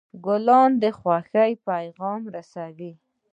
[0.25, 2.91] ګلان د خوښۍ پیغام رسوي.